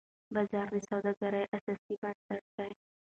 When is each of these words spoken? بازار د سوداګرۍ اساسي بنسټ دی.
بازار 0.33 0.67
د 0.73 0.77
سوداګرۍ 0.87 1.43
اساسي 1.55 1.95
بنسټ 2.01 2.43
دی. 2.55 2.71